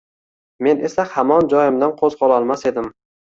Men 0.67 0.79
esa 0.89 1.05
hamon 1.11 1.51
joyimdan 1.53 1.93
qo‘zg‘alolmas 2.01 2.65
edim. 2.73 2.89